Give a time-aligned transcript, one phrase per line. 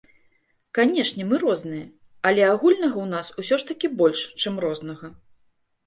[0.77, 1.85] Канешне, мы розныя,
[2.31, 5.17] але агульнага ў нас усё ж такі больш, чым рознага.